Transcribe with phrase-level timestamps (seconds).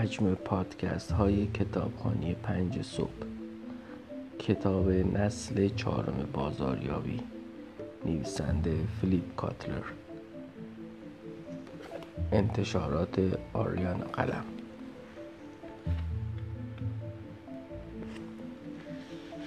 [0.00, 3.08] مجموع پادکست های کتابخانی پنج صبح.
[4.38, 7.20] کتاب نسل چهارم بازاریابی.
[8.06, 9.82] نویسنده فیلیپ کاتلر.
[12.32, 13.20] انتشارات
[13.52, 14.44] آریان قلم.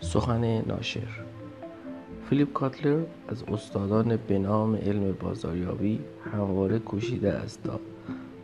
[0.00, 1.08] سخن ناشر.
[2.30, 6.00] فیلیپ کاتلر از استادان به نام علم بازاریابی
[6.32, 7.80] همواره کوشیده است تا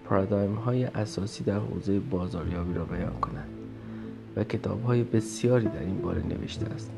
[0.04, 3.48] پارادایم های اساسی در حوزه بازاریابی را بیان کند
[4.36, 6.90] و کتاب های بسیاری در این باره نوشته است.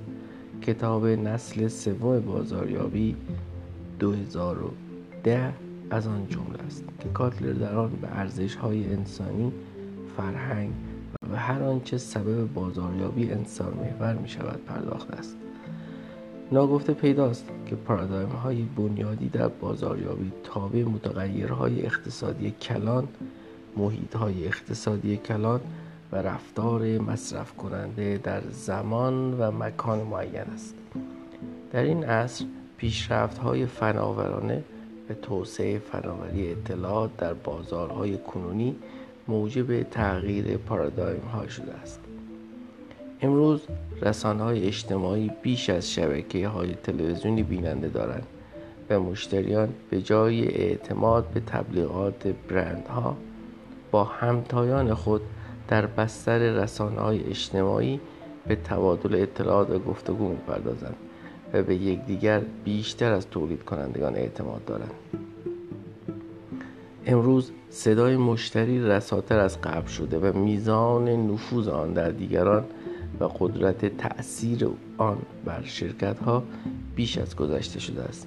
[0.63, 3.17] کتاب نسل سوم بازاریابی
[3.99, 5.53] 2010
[5.91, 9.53] از آن جمله است که کاتلر در آن به ارزش های انسانی
[10.17, 10.71] فرهنگ
[11.33, 15.37] و هر آنچه سبب بازاریابی انسان محور می شود پرداخته است.
[16.53, 23.09] ناگفته پیداست که پارادایم های بنیادی در بازاریابی تابع متغیرهای اقتصادی کلان
[23.77, 25.61] محیط های اقتصادی کلان
[26.13, 30.75] و رفتار مصرف کننده در زمان و مکان معین است.
[31.73, 32.45] در این عصر
[32.77, 34.65] پیشرفت های فناورانه
[35.09, 38.77] به توسعه فناوری اطلاعات در بازارهای کنونی
[39.29, 42.04] موجب تغییر پارادایم ها شده است.
[43.25, 43.61] امروز
[44.03, 48.27] رسانه های اجتماعی بیش از شبکه های تلویزیونی بیننده دارند
[48.91, 53.17] و مشتریان به جای اعتماد به تبلیغات برندها
[53.91, 55.21] با همتایان خود
[55.69, 58.01] در بستر رسانه های اجتماعی
[58.47, 60.97] به تبادل اطلاعات و گفتگو می‌پردازند
[61.53, 64.95] و به یکدیگر بیشتر از تولید کنندگان اعتماد دارند.
[67.07, 72.65] امروز صدای مشتری رساتر از قبل شده و میزان نفوذ آن در دیگران
[73.21, 74.69] و قدرت تأثیر
[74.99, 76.43] آن بر شرکت ها
[76.97, 78.27] بیش از گذشته شده است.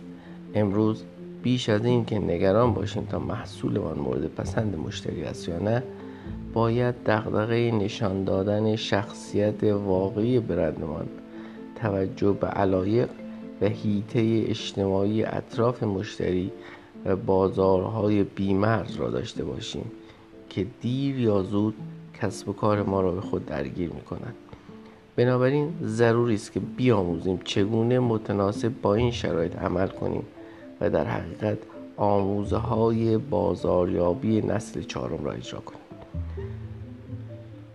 [0.55, 1.03] امروز
[1.43, 5.83] بیش از این که نگران باشیم تا محصولمان مورد پسند مشتری است یا نه
[6.53, 11.07] باید دغدغه نشان دادن شخصیت واقعی برندمان
[11.75, 13.09] توجه به علایق
[13.61, 16.51] و هیته اجتماعی اطراف مشتری
[17.05, 19.91] و بازارهای بیمرز را داشته باشیم
[20.49, 21.75] که دیر یا زود
[22.21, 24.35] کسب و کار ما را به خود درگیر می کند
[25.17, 30.23] بنابراین ضروری است که بیاموزیم چگونه متناسب با این شرایط عمل کنیم
[30.81, 31.57] و در حقیقت
[31.97, 35.81] آموزه های بازاریابی نسل چهارم را اجرا کنیم.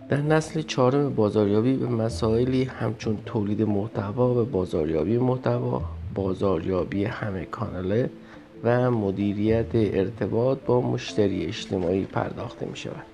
[0.09, 5.81] در نسل چهارم بازاریابی به مسائلی همچون تولید محتوا و بازاریابی محتوا
[6.15, 8.09] بازاریابی همه کاناله
[8.63, 13.05] و مدیریت ارتباط با مشتری اجتماعی پرداخته می شود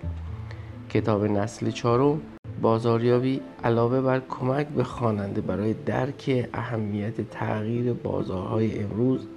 [0.89, 2.21] کتاب نسل چهارم
[2.61, 9.27] بازاریابی علاوه بر کمک به خواننده برای درک اهمیت تغییر بازارهای امروز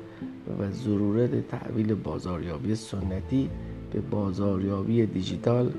[0.58, 3.50] و ضرورت تحویل بازاریابی سنتی
[3.92, 5.72] به بازاریابی دیجیتال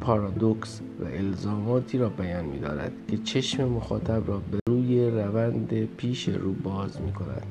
[0.00, 6.28] پارادوکس و الزاماتی را بیان می دارد که چشم مخاطب را به روی روند پیش
[6.28, 7.46] رو باز می کند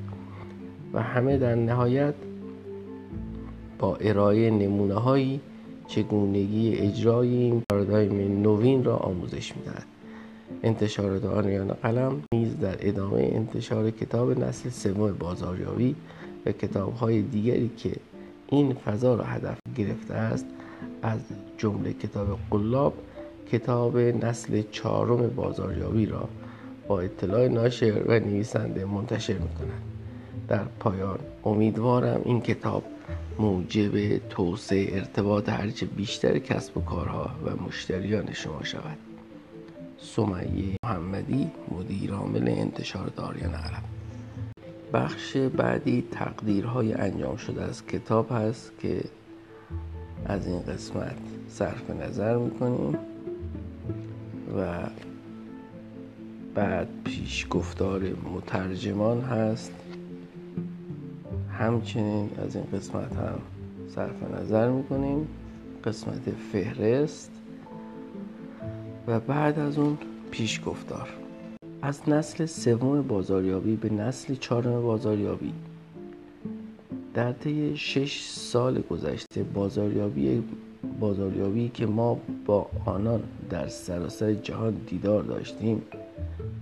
[0.94, 2.14] و همه در نهایت
[3.80, 5.42] با ارائه نمونه هایی
[5.90, 9.86] چگونگی اجرای این پارادایم نوین را آموزش می‌دهد.
[10.64, 15.96] انتشارات آریان قلم نیز در ادامه انتشار کتاب نسل سوم بازاریابی
[16.46, 17.92] و کتاب های دیگری که
[18.48, 20.46] این فضا را هدف گرفته است
[21.02, 21.20] از
[21.58, 22.94] جمله کتاب قلاب
[23.52, 26.30] کتاب نسل چهارم بازاریابی را
[26.88, 29.50] با اطلاع ناشر و نویسنده منتشر می
[30.48, 32.84] در پایان امیدوارم این کتاب
[33.40, 38.98] موجب توسعه ارتباط هرچه بیشتر کسب و کارها و مشتریان شما شود.
[39.98, 43.84] سمیه محمدی مدیر عامل انتشار داریان عرب.
[44.94, 49.04] بخش بعدی تقدیرهای انجام شده از کتاب هست که
[50.26, 51.18] از این قسمت
[51.50, 52.98] صرف نظر می‌کنیم
[54.58, 54.78] و
[56.56, 58.02] بعد پیش گفتار
[58.36, 59.72] مترجمان هست
[61.59, 63.40] همچنین از این قسمت هم
[63.96, 65.28] صرف نظر می‌کنیم.
[65.84, 67.32] قسمت فهرست
[69.08, 69.97] و بعد از اون
[70.32, 71.09] پیش گفتار.
[71.82, 75.53] از نسل سوم بازاریابی به نسل چهارم بازاریابی.
[77.14, 80.44] در طی شش سال گذشته بازاریابی
[81.00, 85.82] بازاریابی که ما با آنان در سراسر جهان دیدار داشتیم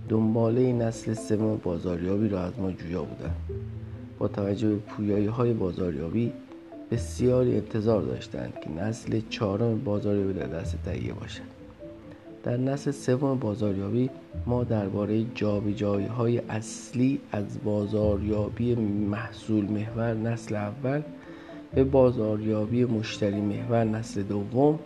[0.08, 3.47] دنباله نسل سوم بازاریابی را از ما جویا بودند.
[4.18, 6.32] با توجه به پویایی های بازاریابی
[6.90, 11.42] بسیاری انتظار داشتند که نسل چهارم بازاریابی در دست تهیه باشد.
[12.44, 14.10] در نسل سوم بازاریابی
[14.46, 21.02] ما درباره جابجایی های اصلی از بازاریابی محصول محور نسل اول
[21.74, 24.78] به بازاریابی مشتری محور نسل دوم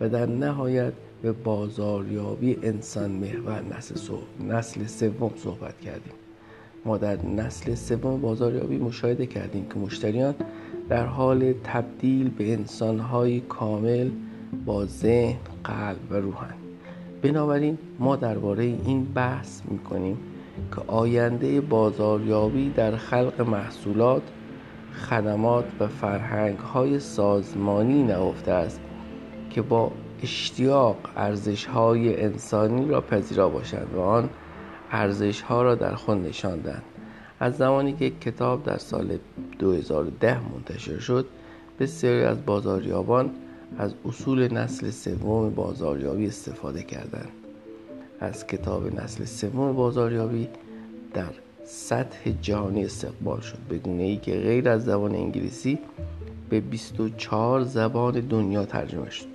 [0.00, 0.92] و در نهایت
[1.22, 3.62] به بازاریابی انسان محور
[4.40, 6.27] نسل سوم صحبت کردیم.
[6.84, 10.34] ما در نسل سوم بازاریابی مشاهده کردیم که مشتریان
[10.88, 14.10] در حال تبدیل به انسانهای کامل
[14.66, 16.54] با ذهن قلب و روحن
[17.22, 20.18] بنابراین ما درباره این بحث می‌کنیم
[20.74, 24.22] که آینده بازاریابی در خلق محصولات
[24.92, 28.80] خدمات و فرهنگ های سازمانی نهفته است
[29.50, 29.92] که با
[30.22, 34.28] اشتیاق ارزش های انسانی را پذیرا باشند و آن
[34.90, 36.82] ارزش ها را در خود نشاندند.
[37.40, 39.18] از زمانی که کتاب در سال
[39.58, 41.26] 2010 منتشر شد
[41.80, 43.30] بسیاری از بازاریابان
[43.78, 47.28] از اصول نسل سوم بازاریابی استفاده کردند.
[48.20, 50.48] از کتاب نسل سوم بازاریابی
[51.14, 51.32] در
[51.64, 53.58] سطح جهانی استقبال شد.
[53.68, 55.78] به گونه ای که غیر از زبان انگلیسی
[56.50, 59.26] به 24 زبان دنیا ترجمه شد.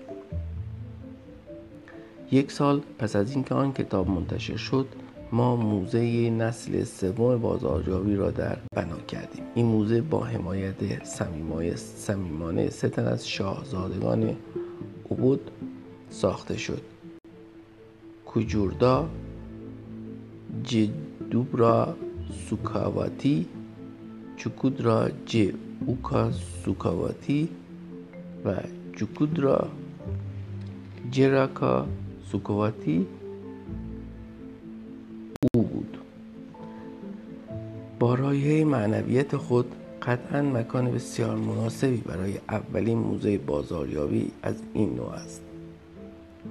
[2.32, 4.88] یک سال پس از اینکه آن کتاب منتشر شد
[5.34, 9.44] ما موزه نسل سوم بازاریابی را در بنا کردیم.
[9.56, 11.04] این موزه با حمایت
[11.96, 14.36] صمیمانه ستن از شاهزادگان
[15.12, 15.52] عبود
[16.10, 16.82] ساخته شد.
[18.26, 19.10] کوجوردا
[20.64, 21.96] جدوبرا
[22.50, 23.46] سوکاواتی
[24.38, 25.52] چوکودرا ج
[25.86, 27.50] اوکا سوکاواتی
[28.46, 28.56] و
[28.96, 29.68] جوکودرا
[31.12, 31.88] جراکا
[32.32, 33.08] سوکاواتی
[38.13, 39.65] با رایه معنویت خود
[40.01, 45.42] قطعا مکان بسیار مناسبی برای اولین موزه بازاریابی از این نوع است.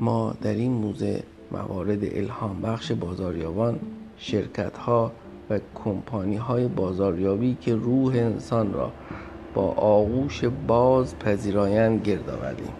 [0.00, 1.22] ما در این موزه
[1.52, 3.78] موارد الهام بخش بازاریابان
[4.16, 5.12] شرکت ها
[5.50, 8.92] و کمپانی های بازاریابی که روح انسان را
[9.54, 12.72] با آغوش باز پذیرایند گرد آوردیم.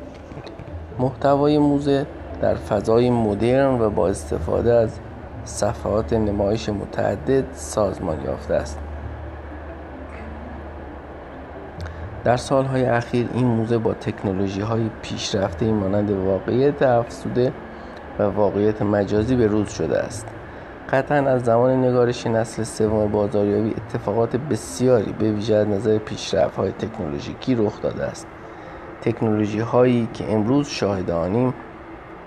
[0.99, 2.06] محتوای موزه
[2.40, 4.99] در فضای مدرن و با استفاده از
[5.44, 8.79] صفحات نمایش متعدد سازمان یافته است.
[12.25, 17.53] در سالهای اخیر این موزه با تکنولوژی های پیشرفته مانند واقعیت افزوده
[18.19, 20.27] و واقعیت مجازی به روز شده است.
[20.91, 26.73] قطعا از زمان نگارش نسل سوم بازاریابی اتفاقات بسیاری به ویژه از نظر پیشرفت های
[26.73, 28.27] تکنولوژیکی رخ داده است.
[29.00, 31.55] تکنولوژی هایی که امروز شاهد آنیم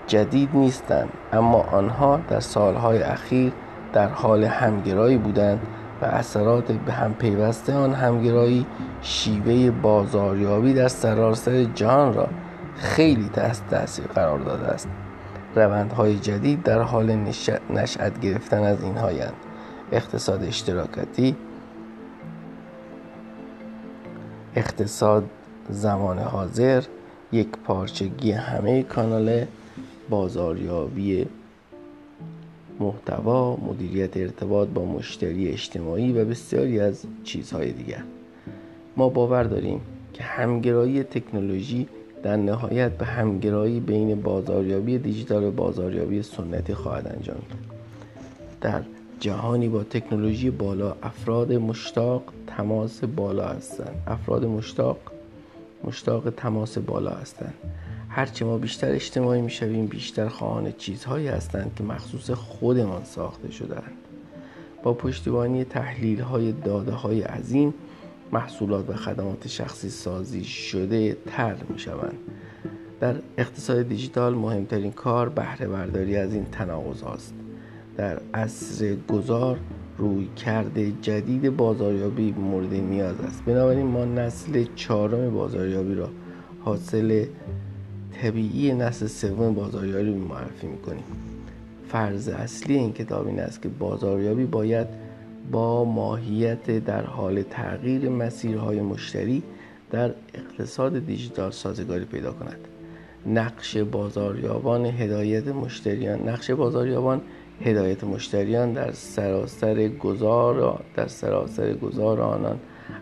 [0.06, 3.52] جدید نیستند اما آنها در سالهای اخیر
[3.92, 5.60] در حال همگرایی بودند
[6.02, 8.66] و اثرات به هم پیوسته آن همگرایی
[9.02, 12.28] شیوه بازاریابی در سراسر جهان را
[12.76, 14.88] خیلی تحت تاثیر قرار داده است.
[15.54, 17.18] روندهای جدید در حال
[17.70, 19.34] نشأت گرفتن از اینهایند.
[19.92, 21.36] اقتصاد اشتراکاتی
[24.56, 25.24] اقتصاد
[25.68, 26.84] زمان حاضر
[27.32, 29.46] یک پارچگی همه کانال
[30.10, 31.26] بازاریابی
[32.80, 38.02] محتوا مدیریت ارتباط با مشتری اجتماعی و بسیاری از چیزهای دیگر.
[38.96, 39.80] ما باور داریم
[40.12, 41.88] که همگرایی تکنولوژی
[42.22, 47.42] در نهایت به همگرایی بین بازاریابی دیجیتال و بازاریابی سنتی خواهد انجام
[48.60, 48.82] در
[49.20, 54.02] جهانی با تکنولوژی بالا افراد مشتاق تماس بالا هستند.
[54.06, 54.98] افراد مشتاق
[55.84, 57.54] مشتاق تماس بالا هستند.
[58.16, 63.92] هرچه ما بیشتر اجتماعی می‌شویم بیشتر خواهان چیزهایی هستند که مخصوص خودمان ساخته شدهاند.
[64.82, 67.74] با پشتیبانی تحلیل های داده های عظیم
[68.32, 72.18] محصولات و خدمات شخصی سازی شده تر می شوند
[73.00, 77.34] در اقتصاد دیجیتال مهمترین کار بهره برداری از این تناقض است
[77.96, 79.58] در عصر گذار
[79.98, 83.44] روی کرده جدید بازاریابی مورد نیاز است.
[83.44, 86.08] بنابراین ما نسل چهارم بازاریابی را
[86.64, 87.26] حاصل
[88.22, 91.04] طبیعی نسل سوم بازاریابی معرفی می‌کنیم.
[91.88, 94.86] فرض اصلی این کتاب این است که بازاریابی باید
[95.52, 99.42] با ماهیت در حال تغییر مسیرهای مشتری
[99.90, 102.58] در اقتصاد دیجیتال سازگاری پیدا کند.
[103.26, 107.20] نقش بازاریابان هدایت مشتریان نقش بازاریابان
[107.64, 112.58] هدایت مشتریان در سراسر گذار در سراسر گذار آنان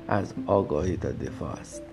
[0.09, 1.84] از آگاهی تا دفاع است.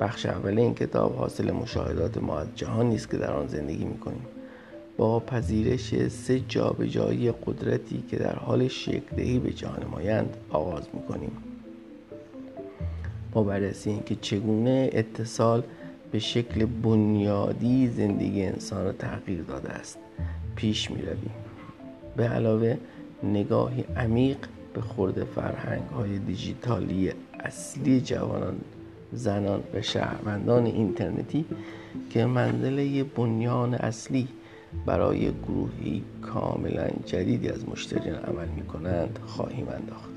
[0.00, 4.26] بخش اول این کتاب حاصل مشاهدات ما از جهانی است که در آن زندگی می‌کنیم.
[4.96, 11.32] با پذیرش سه جابجایی قدرتی که در حال شکلدهی به جهان مایند آغاز می‌کنیم.
[13.32, 15.62] با بررسی اینکه چگونه اتصال
[16.12, 19.98] به شکل بنیادی زندگی انسان را تغییر داده است
[20.56, 21.34] پیش می رویم
[22.16, 22.76] به علاوه
[23.22, 24.36] نگاهی عمیق
[24.74, 28.60] به خورد فرهنگ های دیجیتالی اصلی جوانان
[29.12, 31.44] زنان و شهروندان اینترنتی
[32.10, 34.28] که منزله بنیان اصلی
[34.86, 40.10] برای گروهی کاملا جدیدی از مشتریان عمل می کنند خواهیم انداخت.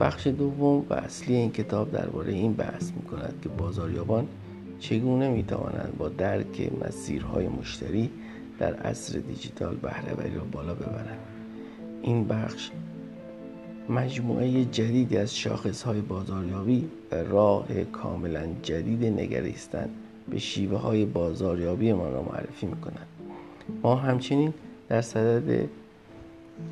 [0.00, 4.28] بخش دوم و اصلی این کتاب درباره این بحث می کند که بازاریابان
[4.80, 8.10] چگونه می توانند با درک مسیرهای مشتری
[8.58, 11.18] در عصر دیجیتال بهرهوری را بالا ببرند.
[12.02, 12.70] این بخش
[13.92, 19.88] مجموعه جدیدی از شاخصهای بازاریابی و راه کاملا جدید نگریستن
[20.28, 23.06] به شیوه های بازاریابی ما را معرفی می کنند
[23.82, 24.54] ما همچنین
[24.88, 25.68] در صدد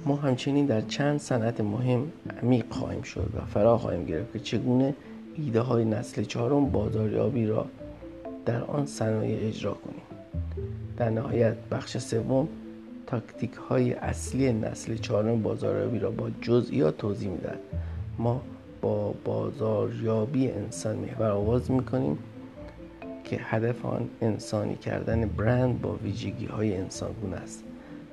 [0.07, 2.13] ما همچنین در چند صنعت مهم
[2.43, 4.95] عمیق خواهیم شد و فرا خواهیم گرفت که چگونه
[5.37, 7.67] ایده های نسل چهارم بازاریابی را
[8.47, 10.03] در آن صنایع اجرا کنیم.
[10.97, 12.49] در نهایت بخش سوم
[13.07, 17.61] تاکتیک های اصلی نسل چهارم بازاریابی را با جزئیات توضیح می‌دهد.
[18.19, 18.43] ما
[18.81, 22.19] با بازاریابی انسان محور آواز می‌کنیم
[23.25, 27.65] که هدف آن انسانی کردن برند با ویژگی های انسانگونه است.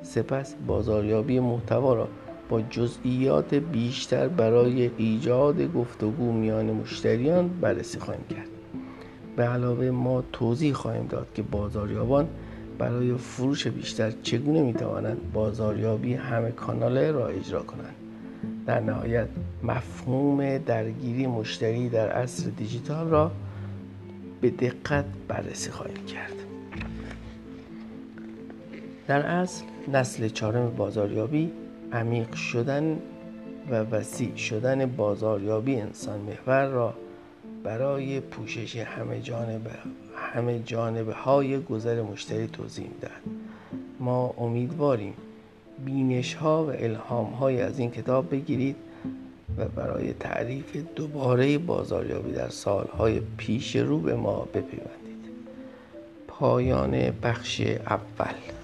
[0.01, 2.07] سپس بازاریابی محتوا را
[2.49, 8.47] با جزئیات بیشتر برای ایجاد گفتگو میان مشتریان بررسی خواهیم کرد.
[9.35, 12.27] به علاوه ما توضیح خواهیم داد که بازاریابان
[12.77, 17.95] برای فروش بیشتر چگونه می توانند بازاریابی همه کاناله را اجرا کنند؟
[18.65, 19.27] در نهایت
[19.63, 23.31] مفهوم درگیری مشتری در عصر دیجیتال را
[24.41, 26.33] به دقت بررسی خواهیم کرد.
[29.07, 31.51] در اصل نسل چهارم بازاریابی
[31.93, 32.99] عمیق شدن
[33.69, 36.93] و وسیع شدن بازاریابی انسان محور را
[37.63, 39.71] برای پوشش همه جانبه
[40.33, 43.21] همه جانبه های گذر مشتری توضیح می‌دهد.
[43.99, 45.13] ما امیدواریم
[45.85, 48.75] بینش ها و الهام های از این کتاب بگیرید
[49.57, 55.31] و برای تعریف دوباره بازاریابی در سالهای پیش رو به ما بپیوندید.
[56.27, 58.56] پایان بخش اول.